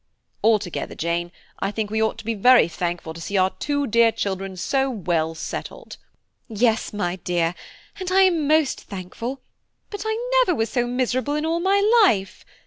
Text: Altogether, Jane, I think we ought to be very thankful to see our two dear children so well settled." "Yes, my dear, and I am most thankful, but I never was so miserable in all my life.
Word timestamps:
Altogether, 0.43 0.95
Jane, 0.95 1.31
I 1.59 1.69
think 1.69 1.91
we 1.91 2.01
ought 2.01 2.17
to 2.17 2.25
be 2.25 2.33
very 2.33 2.67
thankful 2.67 3.13
to 3.13 3.21
see 3.21 3.37
our 3.37 3.51
two 3.59 3.85
dear 3.85 4.11
children 4.11 4.57
so 4.57 4.89
well 4.89 5.35
settled." 5.35 5.97
"Yes, 6.47 6.91
my 6.91 7.17
dear, 7.17 7.53
and 7.99 8.11
I 8.11 8.23
am 8.23 8.47
most 8.47 8.81
thankful, 8.81 9.41
but 9.91 10.01
I 10.03 10.17
never 10.39 10.55
was 10.55 10.71
so 10.71 10.87
miserable 10.87 11.35
in 11.35 11.45
all 11.45 11.59
my 11.59 11.87
life. 12.03 12.43